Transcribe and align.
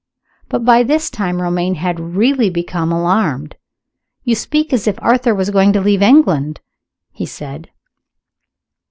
But 0.49 0.65
by 0.65 0.81
this 0.81 1.11
time 1.11 1.43
Romayne 1.43 1.75
had 1.75 1.99
really 1.99 2.49
become 2.49 2.91
alarmed. 2.91 3.55
"You 4.23 4.33
speak 4.33 4.73
as 4.73 4.87
if 4.87 4.97
Arthur 4.99 5.35
was 5.35 5.51
going 5.51 5.73
to 5.73 5.79
leave 5.79 6.01
England," 6.01 6.59
he 7.11 7.27
said. 7.27 7.69